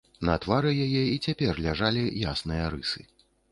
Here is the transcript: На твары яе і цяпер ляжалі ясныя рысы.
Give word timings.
На 0.27 0.37
твары 0.45 0.71
яе 0.85 1.03
і 1.09 1.17
цяпер 1.27 1.61
ляжалі 1.67 2.03
ясныя 2.33 2.65
рысы. 2.77 3.01